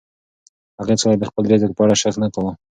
[0.79, 2.51] هغه هیڅکله د خپل رزق په اړه شک نه کاوه.